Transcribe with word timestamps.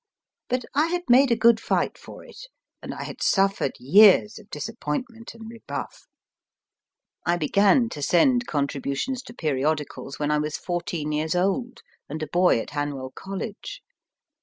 But 0.49 0.65
I 0.73 0.87
had 0.87 1.03
made 1.09 1.29
a 1.29 1.35
good 1.35 1.59
fight 1.59 1.95
for 1.95 2.25
it, 2.25 2.47
and 2.81 2.91
I 2.91 3.03
had 3.03 3.21
suffered 3.21 3.73
years 3.77 4.39
of 4.39 4.49
disappointment 4.49 5.35
and 5.35 5.47
rebuff. 5.47 6.07
I 7.23 7.37
began 7.37 7.87
to 7.89 8.01
send 8.01 8.47
contri 8.47 8.49
GEORGE 8.49 8.53
R. 8.53 8.65
SIMS 8.65 8.73
81 8.73 8.81
butions 8.81 9.21
to 9.21 9.33
periodicals 9.35 10.17
when 10.17 10.31
I 10.31 10.39
was 10.39 10.57
fourteen 10.57 11.11
years 11.11 11.35
old, 11.35 11.81
and 12.09 12.23
a 12.23 12.27
boy 12.27 12.57
at 12.59 12.71
Hanwell 12.71 13.11
College. 13.15 13.83